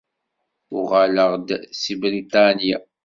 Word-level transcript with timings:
Uɣaleɣ-d 0.79 1.47
seg 1.81 1.97
Briṭanya. 2.01 2.77